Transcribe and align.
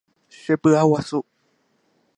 Chepy'aguasu. 0.41 1.19